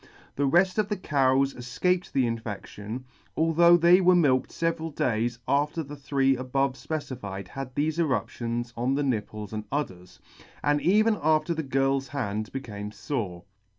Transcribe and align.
The 0.35 0.47
reft 0.47 0.79
of 0.79 0.89
the 0.89 0.97
cows 0.97 1.53
efcaped 1.53 2.11
the 2.11 2.25
infection, 2.25 3.05
L 3.37 3.43
2 3.43 3.43
although 3.43 3.53
[76] 3.75 3.83
although 3.85 3.93
they 3.93 4.01
were 4.01 4.15
milked 4.15 4.49
feveral 4.49 4.95
days 4.95 5.37
after 5.47 5.83
the 5.83 5.95
three 5.95 6.35
above 6.35 6.73
fpecified 6.73 7.49
had 7.49 7.75
thefe 7.75 7.99
eruptions 7.99 8.73
on 8.75 8.95
the 8.95 9.03
nipples 9.03 9.53
and 9.53 9.65
udders, 9.71 10.19
and 10.63 10.81
even 10.81 11.19
after 11.21 11.53
the 11.53 11.61
girl's 11.61 12.07
hand 12.07 12.51
became 12.51 12.89
fore. 12.89 13.43